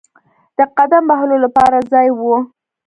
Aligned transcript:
د 0.57 0.59
قدم 0.77 1.03
وهلو 1.09 1.37
لپاره 1.45 1.77
ځای 1.91 2.07
وو. 2.13 2.35